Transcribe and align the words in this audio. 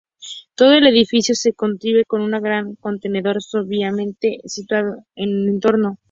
Todo 0.55 0.71
el 0.73 0.87
edificio 0.87 1.35
se 1.35 1.53
concibe 1.53 2.05
como 2.05 2.25
un 2.25 2.31
gran 2.31 2.73
contenedor 2.73 3.43
sabiamente 3.43 4.39
situado 4.47 5.03
en 5.13 5.43
su 5.43 5.49
entorno. 5.51 5.99